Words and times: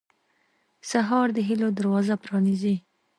سهار 0.91 1.27
د 1.33 1.37
هيلو 1.47 1.67
دروازه 1.77 2.15
پرانیزي. 2.23 2.75